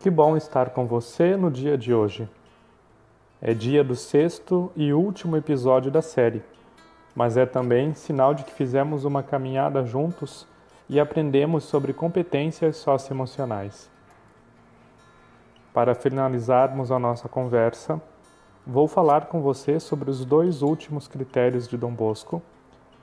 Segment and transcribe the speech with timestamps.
[0.00, 2.26] Que bom estar com você no dia de hoje.
[3.38, 6.42] É dia do sexto e último episódio da série,
[7.14, 10.46] mas é também sinal de que fizemos uma caminhada juntos
[10.88, 13.90] e aprendemos sobre competências socioemocionais.
[15.74, 18.00] Para finalizarmos a nossa conversa,
[18.66, 22.42] vou falar com você sobre os dois últimos critérios de Dom Bosco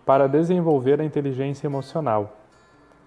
[0.04, 2.36] para desenvolver a inteligência emocional,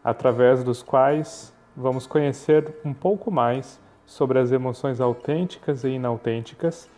[0.05, 6.88] através dos quais vamos conhecer um pouco mais sobre as emoções autênticas e inautênticas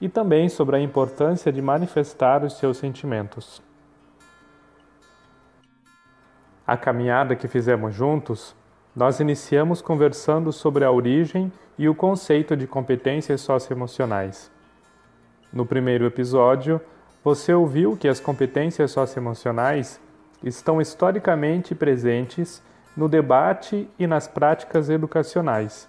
[0.00, 3.62] e também sobre a importância de manifestar os seus sentimentos.
[6.66, 8.54] A caminhada que fizemos juntos,
[8.96, 14.50] nós iniciamos conversando sobre a origem e o conceito de competências socioemocionais.
[15.52, 16.80] No primeiro episódio,
[17.22, 20.00] você ouviu que as competências socioemocionais
[20.42, 22.62] estão historicamente presentes
[22.96, 25.88] no debate e nas práticas educacionais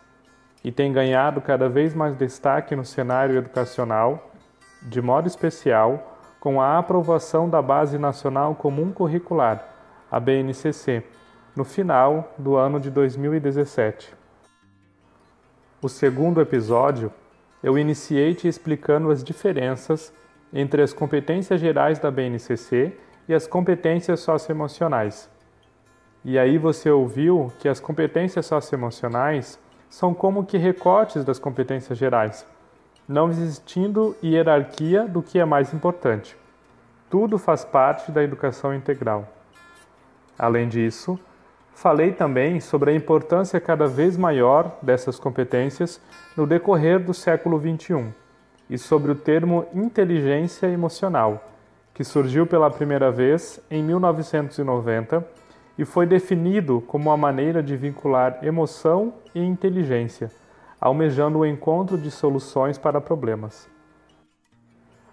[0.64, 4.32] e têm ganhado cada vez mais destaque no cenário educacional,
[4.82, 9.64] de modo especial com a aprovação da Base Nacional Comum Curricular,
[10.10, 11.04] a BNCC,
[11.56, 14.14] no final do ano de 2017.
[15.82, 17.14] O segundo episódio,
[17.62, 20.12] eu iniciei te explicando as diferenças
[20.52, 25.30] entre as competências gerais da BNCC e as competências socioemocionais.
[26.28, 32.44] E aí você ouviu que as competências socioemocionais são como que recortes das competências gerais,
[33.08, 36.36] não existindo hierarquia do que é mais importante.
[37.12, 39.32] Tudo faz parte da educação integral.
[40.38, 41.20] Além disso,
[41.76, 46.02] falei também sobre a importância cada vez maior dessas competências
[46.36, 48.12] no decorrer do século XXI
[48.68, 51.52] e sobre o termo inteligência emocional
[51.94, 55.45] que surgiu pela primeira vez em 1990
[55.78, 60.32] e foi definido como uma maneira de vincular emoção e inteligência,
[60.80, 63.70] almejando o encontro de soluções para problemas.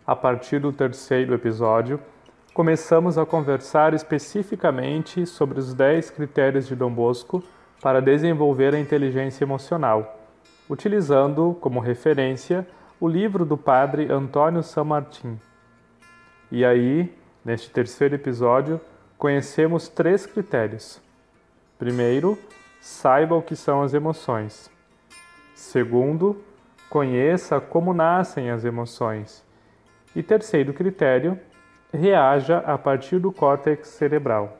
[0.06, 2.00] A partir do terceiro episódio,
[2.52, 7.42] começamos a conversar especificamente sobre os 10 critérios de Dom Bosco
[7.80, 10.20] para desenvolver a inteligência emocional,
[10.68, 12.66] utilizando como referência
[13.00, 15.38] o livro do padre Antônio San Martín.
[16.50, 17.12] E aí,
[17.44, 18.80] neste terceiro episódio,
[19.22, 21.00] conhecemos três critérios.
[21.78, 22.36] Primeiro,
[22.80, 24.68] saiba o que são as emoções.
[25.54, 26.42] Segundo,
[26.90, 29.44] conheça como nascem as emoções.
[30.16, 31.38] E terceiro critério,
[31.92, 34.58] reaja a partir do córtex cerebral.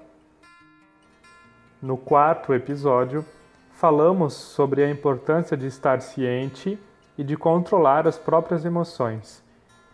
[1.82, 3.24] No quarto episódio,
[3.72, 6.78] falamos sobre a importância de estar ciente
[7.18, 9.42] e de controlar as próprias emoções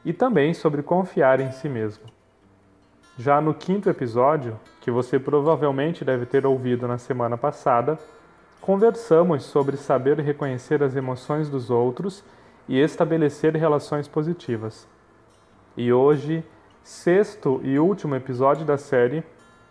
[0.04, 2.17] e também sobre confiar em si mesmo.
[3.18, 7.98] Já no quinto episódio, que você provavelmente deve ter ouvido na semana passada,
[8.60, 12.22] conversamos sobre saber reconhecer as emoções dos outros
[12.68, 14.86] e estabelecer relações positivas.
[15.76, 16.44] E hoje,
[16.84, 19.24] sexto e último episódio da série,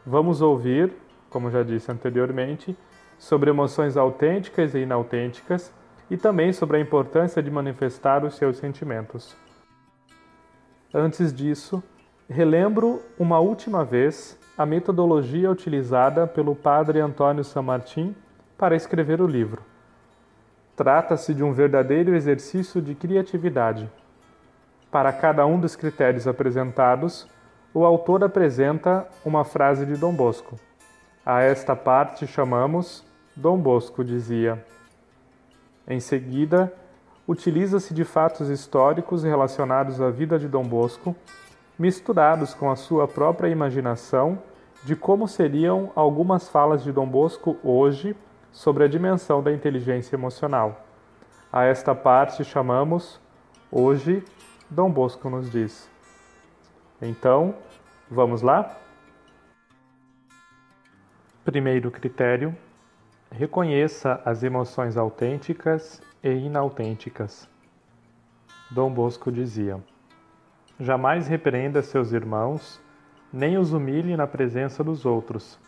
[0.06, 0.92] vamos ouvir,
[1.30, 2.78] como já disse anteriormente,
[3.18, 5.72] sobre emoções autênticas e inautênticas
[6.12, 9.38] e também sobre a importância de manifestar os seus sentimentos.
[10.94, 11.82] Antes disso,
[12.30, 18.16] relembro uma última vez a metodologia utilizada pelo padre Antônio San Martín
[18.58, 19.62] para escrever o livro.
[20.76, 23.90] Trata-se de um verdadeiro exercício de criatividade.
[24.92, 27.28] Para cada um dos critérios apresentados,
[27.74, 30.60] o autor apresenta uma frase de Dom Bosco.
[31.26, 33.06] A esta parte chamamos
[33.36, 34.64] Dom Bosco dizia.
[35.88, 36.74] Em seguida,
[37.28, 41.16] utiliza-se de fatos históricos relacionados à vida de Dom Bosco,
[41.78, 44.42] misturados com a sua própria imaginação
[44.84, 48.16] de como seriam algumas falas de Dom Bosco hoje
[48.52, 50.86] sobre a dimensão da inteligência emocional.
[51.52, 53.20] A esta parte chamamos
[53.72, 54.24] Hoje
[54.70, 55.90] Dom Bosco nos diz.
[57.02, 57.54] Então,
[58.10, 58.78] vamos lá?
[61.46, 62.56] Primeiro critério:
[63.32, 67.48] reconheça as emoções autênticas e inautênticas.
[68.72, 69.82] Dom Bosco dizia:
[70.80, 72.80] Jamais repreenda seus irmãos,
[73.34, 75.60] nem os humilhe na presença dos outros.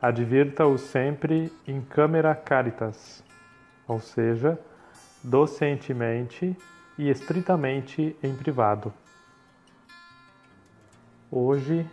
[0.00, 3.24] Advirta-os sempre in camera caritas,
[3.88, 4.56] ou seja,
[5.20, 6.56] docentemente
[6.96, 8.92] e estritamente em privado.
[11.28, 11.84] Hoje,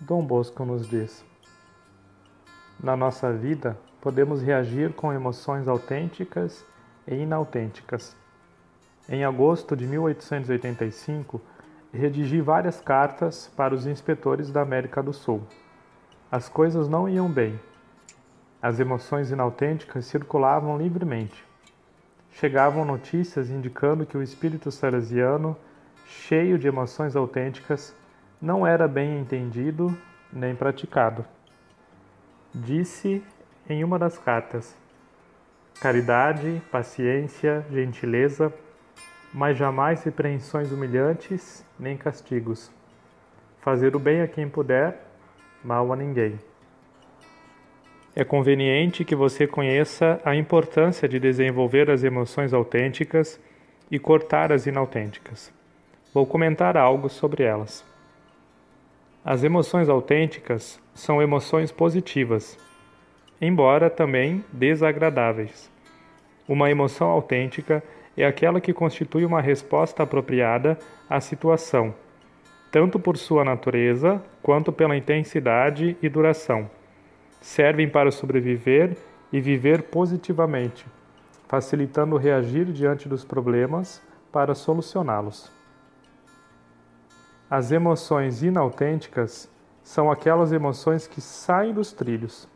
[0.00, 1.24] Dom Bosco nos diz:
[2.82, 6.64] Na nossa vida, podemos reagir com emoções autênticas
[7.06, 8.16] e inautênticas.
[9.08, 11.40] Em agosto de 1885,
[11.98, 15.42] redigi várias cartas para os inspetores da América do Sul.
[16.30, 17.58] As coisas não iam bem.
[18.62, 21.44] As emoções inautênticas circulavam livremente.
[22.30, 25.56] chegavam notícias indicando que o espírito salesiano,
[26.06, 27.94] cheio de emoções autênticas,
[28.40, 29.96] não era bem entendido
[30.32, 31.24] nem praticado.
[32.54, 33.24] Disse
[33.68, 34.76] em uma das cartas:
[35.80, 38.52] caridade, paciência, gentileza,
[39.32, 42.70] mas jamais repreensões humilhantes nem castigos.
[43.60, 45.04] Fazer o bem a quem puder,
[45.62, 46.38] mal a ninguém.
[48.16, 53.38] É conveniente que você conheça a importância de desenvolver as emoções autênticas
[53.90, 55.52] e cortar as inautênticas.
[56.12, 57.84] Vou comentar algo sobre elas.
[59.24, 62.58] As emoções autênticas são emoções positivas,
[63.40, 65.70] embora também desagradáveis.
[66.48, 70.78] Uma emoção autêntica é aquela que constitui uma resposta apropriada
[71.08, 71.94] à situação,
[72.70, 76.70] tanto por sua natureza quanto pela intensidade e duração.
[77.40, 78.96] Servem para sobreviver
[79.32, 80.84] e viver positivamente,
[81.46, 85.50] facilitando reagir diante dos problemas para solucioná-los.
[87.50, 89.48] As emoções inautênticas
[89.82, 92.46] são aquelas emoções que saem dos trilhos.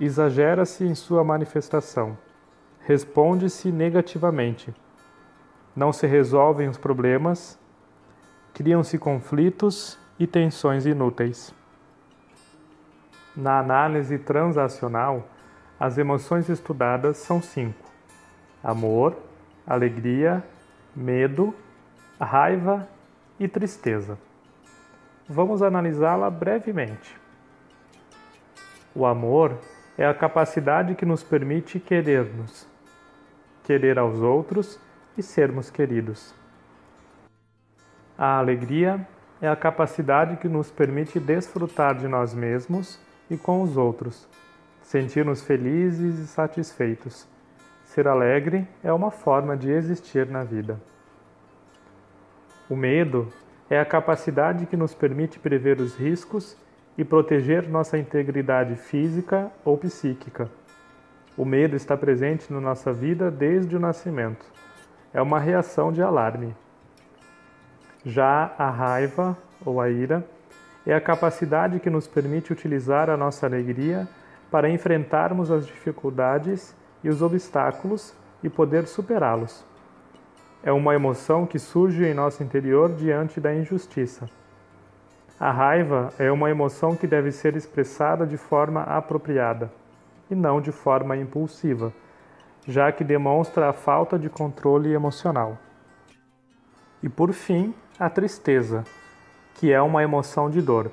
[0.00, 2.18] Exagera-se em sua manifestação.
[2.86, 4.72] Responde-se negativamente.
[5.74, 7.58] Não se resolvem os problemas.
[8.54, 11.52] Criam-se conflitos e tensões inúteis.
[13.34, 15.28] Na análise transacional,
[15.80, 17.90] as emoções estudadas são cinco:
[18.62, 19.16] amor,
[19.66, 20.44] alegria,
[20.94, 21.52] medo,
[22.20, 22.88] raiva
[23.38, 24.16] e tristeza.
[25.28, 27.20] Vamos analisá-la brevemente.
[28.94, 29.58] O amor
[29.98, 32.66] é a capacidade que nos permite querer-nos,
[33.66, 34.78] querer aos outros
[35.18, 36.32] e sermos queridos.
[38.16, 39.06] A alegria
[39.42, 42.98] é a capacidade que nos permite desfrutar de nós mesmos
[43.28, 44.26] e com os outros,
[44.80, 47.26] sentir-nos felizes e satisfeitos.
[47.84, 50.80] Ser alegre é uma forma de existir na vida.
[52.70, 53.32] O medo
[53.68, 56.56] é a capacidade que nos permite prever os riscos
[56.96, 60.48] e proteger nossa integridade física ou psíquica.
[61.36, 64.46] O medo está presente na nossa vida desde o nascimento.
[65.12, 66.54] É uma reação de alarme.
[68.04, 70.24] Já a raiva ou a ira
[70.86, 74.08] é a capacidade que nos permite utilizar a nossa alegria
[74.50, 79.64] para enfrentarmos as dificuldades e os obstáculos e poder superá-los
[80.66, 84.28] é uma emoção que surge em nosso interior diante da injustiça.
[85.38, 89.70] A raiva é uma emoção que deve ser expressada de forma apropriada
[90.30, 91.92] e não de forma impulsiva,
[92.66, 95.58] já que demonstra a falta de controle emocional.
[97.02, 98.84] E por fim, a tristeza,
[99.54, 100.90] que é uma emoção de dor.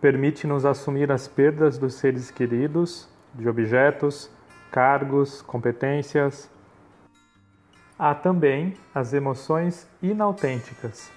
[0.00, 4.30] Permite-nos assumir as perdas dos seres queridos, de objetos,
[4.70, 6.50] cargos, competências,
[8.02, 11.12] Há também as emoções inautênticas.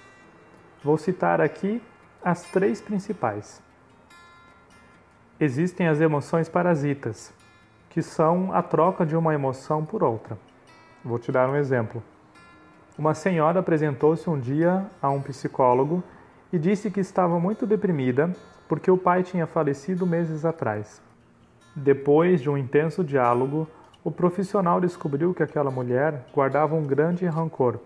[0.82, 1.80] Vou citar aqui
[2.22, 3.62] as três principais.
[5.40, 7.34] Existem as emoções parasitas,
[7.90, 10.38] que são a troca de uma emoção por outra.
[11.04, 12.00] Vou te dar um exemplo.
[12.96, 16.04] Uma senhora apresentou-se um dia a um psicólogo
[16.52, 18.32] e disse que estava muito deprimida
[18.68, 21.02] porque o pai tinha falecido meses atrás.
[21.74, 23.66] Depois de um intenso diálogo,
[24.04, 27.80] o profissional descobriu que aquela mulher guardava um grande rancor,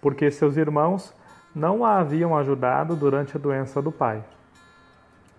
[0.00, 1.12] porque seus irmãos
[1.52, 4.22] não a haviam ajudado durante a doença do pai.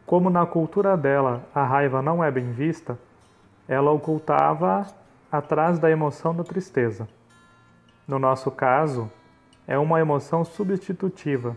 [0.10, 2.98] Como na cultura dela a raiva não é bem vista,
[3.68, 4.88] ela ocultava
[5.32, 7.08] atrás da emoção da tristeza.
[8.08, 9.08] No nosso caso,
[9.68, 11.56] é uma emoção substitutiva,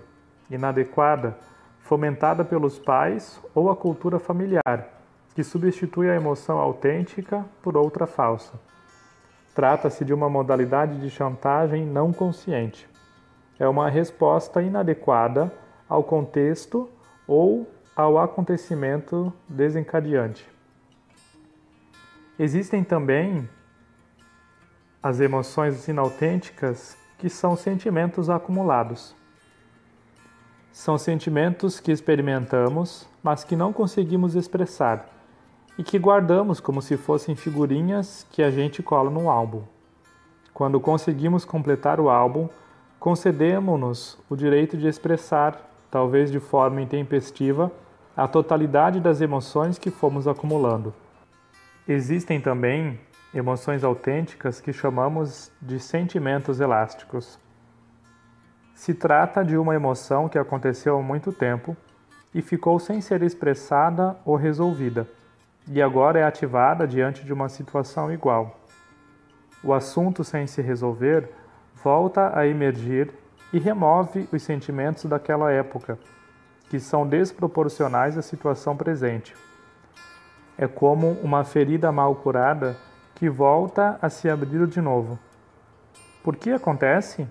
[0.50, 1.38] inadequada,
[1.80, 4.86] fomentada pelos pais ou a cultura familiar
[5.34, 8.60] que substitui a emoção autêntica por outra falsa.
[9.54, 12.86] Trata-se de uma modalidade de chantagem não consciente.
[13.58, 15.50] É uma resposta inadequada
[15.88, 16.86] ao contexto
[17.26, 20.48] ou ao acontecimento desencadeante.
[22.38, 23.48] Existem também
[25.02, 29.14] as emoções inautênticas, que são sentimentos acumulados.
[30.72, 35.08] São sentimentos que experimentamos, mas que não conseguimos expressar
[35.78, 39.62] e que guardamos como se fossem figurinhas que a gente cola no álbum.
[40.54, 42.48] Quando conseguimos completar o álbum,
[42.98, 47.70] concedemos-nos o direito de expressar, talvez de forma intempestiva,
[48.16, 50.94] a totalidade das emoções que fomos acumulando.
[51.86, 52.98] Existem também
[53.34, 57.38] emoções autênticas que chamamos de sentimentos elásticos.
[58.74, 61.76] Se trata de uma emoção que aconteceu há muito tempo
[62.34, 65.06] e ficou sem ser expressada ou resolvida
[65.68, 68.58] e agora é ativada diante de uma situação igual.
[69.62, 71.28] o assunto sem se resolver
[71.84, 73.12] volta a emergir
[73.52, 75.98] e remove os sentimentos daquela época,
[76.70, 79.36] que são desproporcionais à situação presente.
[80.56, 82.76] É como uma ferida mal curada
[83.14, 85.18] que volta a se abrir de novo.
[86.22, 87.28] Por que acontece?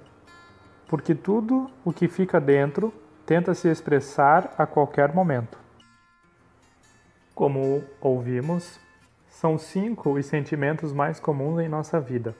[0.88, 2.94] Porque tudo o que fica dentro
[3.26, 5.58] tenta se expressar a qualquer momento.
[7.34, 8.80] Como ouvimos,
[9.28, 12.36] são cinco os sentimentos mais comuns em nossa vida: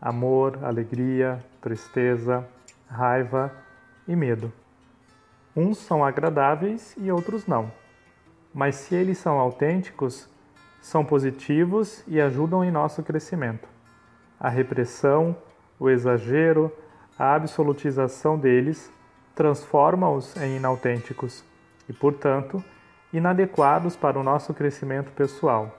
[0.00, 2.46] amor, alegria, tristeza,
[2.90, 3.52] raiva
[4.06, 4.52] e medo.
[5.54, 7.70] Uns são agradáveis e outros não,
[8.52, 10.28] mas se eles são autênticos,
[10.80, 13.68] são positivos e ajudam em nosso crescimento.
[14.38, 15.36] A repressão,
[15.78, 16.72] o exagero,
[17.18, 18.90] a absolutização deles
[19.34, 21.44] transforma-os em inautênticos
[21.88, 22.62] e, portanto,
[23.12, 25.78] inadequados para o nosso crescimento pessoal.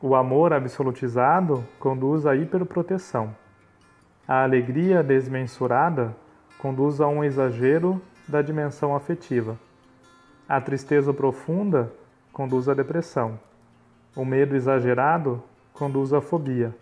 [0.00, 3.34] O amor absolutizado conduz à hiperproteção.
[4.26, 6.14] A alegria desmensurada
[6.58, 9.58] conduz a um exagero da dimensão afetiva.
[10.48, 11.92] A tristeza profunda
[12.32, 13.38] conduz à depressão.
[14.14, 16.72] O medo exagerado conduz à fobia.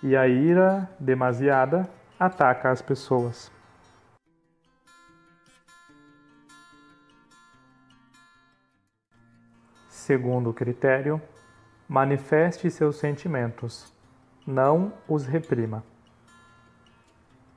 [0.00, 3.50] E a ira demasiada ataca as pessoas.
[9.88, 11.20] Segundo critério,
[11.88, 13.92] manifeste seus sentimentos,
[14.46, 15.89] não os reprima.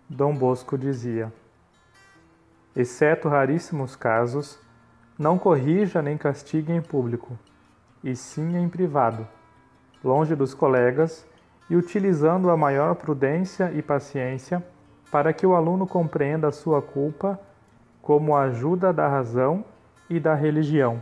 [0.10, 1.32] Dom Bosco dizia:
[2.76, 4.60] exceto raríssimos casos,
[5.18, 7.38] não corrija nem castigue em público,
[8.04, 9.28] e sim em privado,
[10.04, 11.26] longe dos colegas
[11.70, 14.64] e utilizando a maior prudência e paciência
[15.12, 17.40] para que o aluno compreenda a sua culpa
[18.02, 19.64] como a ajuda da razão
[20.10, 21.02] e da religião.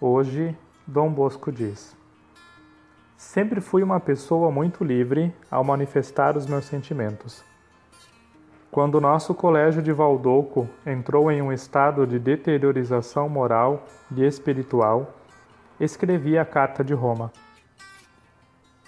[0.00, 0.56] Hoje,
[0.86, 1.94] Dom Bosco diz:
[3.22, 7.42] Sempre fui uma pessoa muito livre ao manifestar os meus sentimentos.
[8.70, 15.14] Quando nosso colégio de Valdoco entrou em um estado de deteriorização moral e espiritual,
[15.78, 17.32] escrevi a Carta de Roma.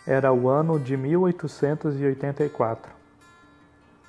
[0.04, 2.92] Era o ano de 1884.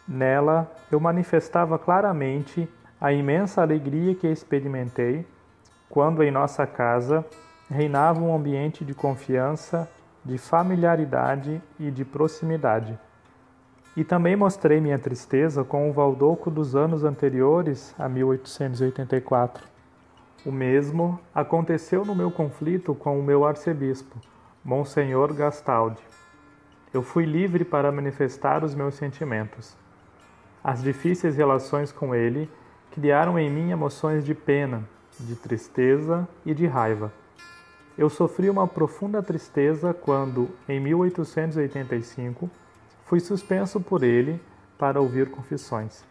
[0.07, 2.67] Nela, eu manifestava claramente
[2.99, 5.23] a imensa alegria que experimentei
[5.87, 7.23] quando em nossa casa
[7.69, 9.87] reinava um ambiente de confiança,
[10.25, 12.97] de familiaridade e de proximidade.
[13.95, 19.63] E também mostrei minha tristeza com o Valdoco dos anos anteriores a 1884.
[20.45, 24.19] O mesmo aconteceu no meu conflito com o meu arcebispo,
[24.63, 26.01] Monsenhor Gastaldi.
[26.93, 29.77] Eu fui livre para manifestar os meus sentimentos.
[30.63, 32.49] As difíceis relações com ele
[32.91, 34.83] criaram em mim emoções de pena,
[35.19, 37.13] de tristeza e de raiva.
[37.97, 42.49] Eu sofri uma profunda tristeza quando, em 1885,
[43.05, 44.41] fui suspenso por ele
[44.77, 46.03] para ouvir confissões.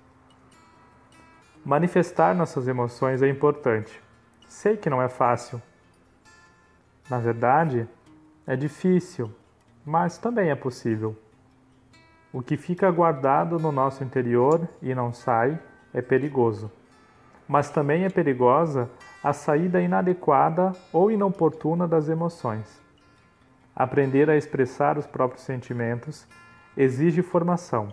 [1.64, 4.02] Manifestar nossas emoções é importante.
[4.46, 5.60] Sei que não é fácil.
[7.08, 7.88] Na verdade,
[8.46, 9.30] é difícil,
[9.84, 11.16] mas também é possível.
[12.32, 15.58] O que fica guardado no nosso interior e não sai
[15.92, 16.70] é perigoso
[17.48, 18.90] mas também é perigosa
[19.24, 22.78] a saída inadequada ou inoportuna das emoções.
[23.74, 26.28] Aprender a expressar os próprios sentimentos
[26.76, 27.88] exige formação.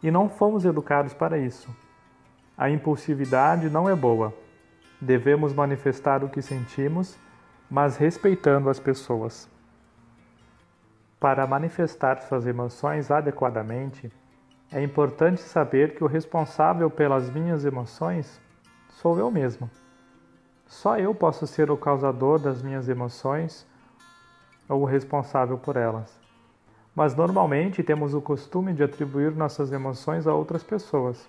[0.00, 1.68] E não fomos educados para isso.
[2.56, 4.32] A impulsividade não é boa.
[5.00, 7.18] Devemos manifestar o que sentimos,
[7.68, 9.50] mas respeitando as pessoas.
[11.18, 14.12] Para manifestar suas emoções adequadamente,
[14.70, 18.40] é importante saber que o responsável pelas minhas emoções
[18.90, 19.68] sou eu mesmo.
[20.70, 23.66] Só eu posso ser o causador das minhas emoções
[24.68, 26.16] ou o responsável por elas.
[26.94, 31.28] Mas normalmente temos o costume de atribuir nossas emoções a outras pessoas.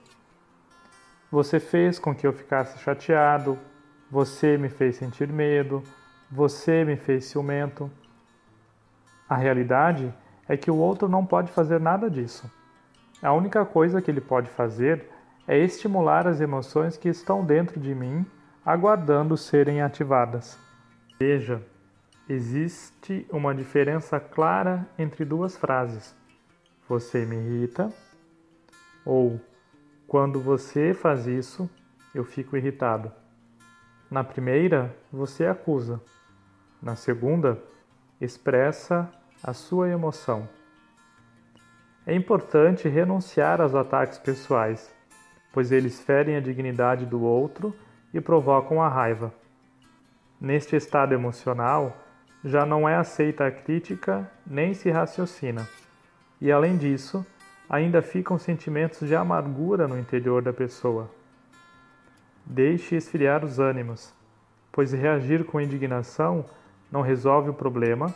[1.32, 3.58] Você fez com que eu ficasse chateado,
[4.12, 5.82] você me fez sentir medo,
[6.30, 7.90] você me fez ciumento.
[9.28, 10.14] A realidade
[10.48, 12.50] é que o outro não pode fazer nada disso.
[13.24, 15.10] A única coisa que ele pode fazer
[15.48, 18.24] é estimular as emoções que estão dentro de mim,
[18.66, 20.58] aguardando serem ativadas.
[21.20, 21.62] Veja,
[22.30, 26.16] existe uma diferença clara entre duas frases.
[26.88, 27.92] Você me irrita
[29.06, 29.40] ou
[30.08, 31.70] quando você faz isso,
[32.14, 33.12] eu fico irritado.
[34.10, 36.02] Na primeira, você acusa.
[36.82, 37.58] Na segunda,
[38.20, 39.10] expressa
[39.42, 40.48] a sua emoção.
[42.06, 44.94] É importante renunciar aos ataques pessoais,
[45.54, 47.74] pois eles ferem a dignidade do outro
[48.14, 49.34] e provocam a raiva.
[50.40, 51.98] Neste estado emocional,
[52.44, 55.68] já não é aceita a crítica nem se raciocina.
[56.40, 57.26] E além disso,
[57.70, 61.10] ainda ficam sentimentos de amargura no interior da pessoa.
[62.46, 64.14] Deixe esfriar os ânimos,
[64.72, 66.44] pois reagir com indignação
[66.92, 68.14] não resolve o problema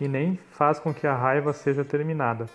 [0.00, 2.46] e nem faz com que a raiva seja terminada.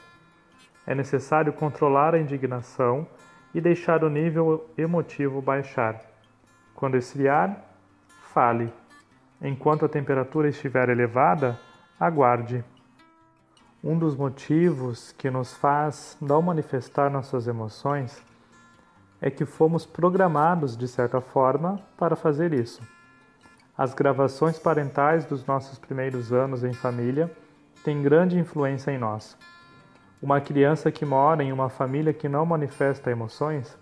[0.85, 3.07] É necessário controlar a indignação
[3.53, 6.01] e deixar o nível emotivo baixar.
[6.79, 7.61] Quando esfriar,
[8.33, 8.71] fale.
[9.41, 11.59] Enquanto a temperatura estiver elevada,
[11.99, 12.63] aguarde.
[13.83, 18.23] Um dos motivos que nos faz não manifestar nossas emoções
[19.19, 22.81] é que fomos programados, de certa forma, para fazer isso.
[23.77, 27.29] As gravações parentais dos nossos primeiros anos em família
[27.83, 29.37] têm grande influência em nós.
[30.21, 33.77] Uma criança que mora em uma família que não manifesta emoções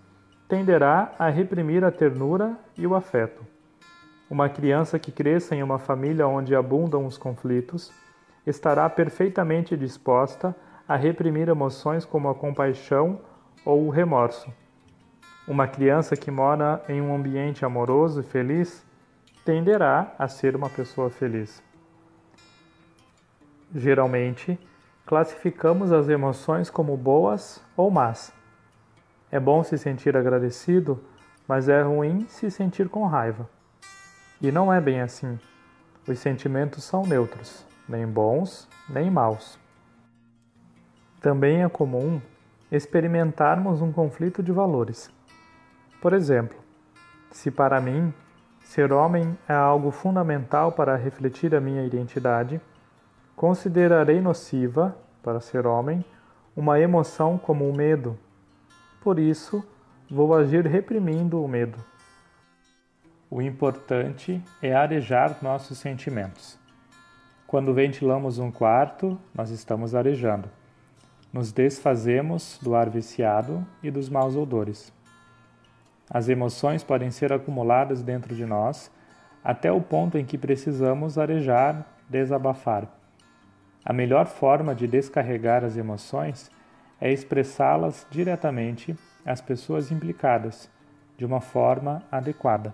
[0.48, 3.44] tenderá a reprimir a ternura e o afeto.
[4.30, 7.92] Uma criança que cresça em uma família onde abundam os conflitos
[8.46, 10.56] estará perfeitamente disposta
[10.88, 13.20] a reprimir emoções como a compaixão
[13.64, 14.52] ou o remorso.
[15.46, 18.84] Uma criança que mora em um ambiente amoroso e feliz
[19.44, 21.62] tenderá a ser uma pessoa feliz.
[23.74, 24.58] Geralmente,
[25.04, 28.37] classificamos as emoções como boas ou más.
[29.30, 31.02] É bom se sentir agradecido,
[31.46, 33.48] mas é ruim se sentir com raiva.
[34.40, 35.38] E não é bem assim.
[36.06, 39.58] Os sentimentos são neutros, nem bons nem maus.
[41.20, 42.20] Também é comum
[42.70, 45.10] experimentarmos um conflito de valores.
[46.00, 46.58] Por exemplo,
[47.30, 48.14] se para mim
[48.60, 52.60] ser homem é algo fundamental para refletir a minha identidade,
[53.38, 56.04] Considerarei nociva, para ser homem,
[56.56, 58.18] uma emoção como o medo.
[59.00, 59.64] Por isso,
[60.10, 61.78] vou agir reprimindo o medo.
[63.30, 66.58] O importante é arejar nossos sentimentos.
[67.46, 70.50] Quando ventilamos um quarto, nós estamos arejando.
[71.32, 74.92] Nos desfazemos do ar viciado e dos maus odores.
[76.10, 78.90] As emoções podem ser acumuladas dentro de nós
[79.44, 82.88] até o ponto em que precisamos arejar, desabafar.
[83.84, 86.50] A melhor forma de descarregar as emoções
[87.00, 90.70] é expressá-las diretamente às pessoas implicadas,
[91.16, 92.72] de uma forma adequada.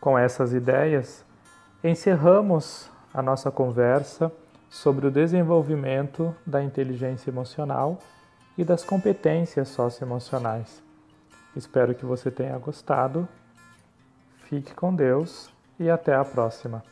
[0.00, 1.24] Com essas ideias,
[1.82, 4.32] encerramos a nossa conversa
[4.70, 7.98] sobre o desenvolvimento da inteligência emocional
[8.56, 10.82] e das competências socioemocionais.
[11.56, 13.28] Espero que você tenha gostado.
[14.44, 16.82] Fique com Deus e até a próxima.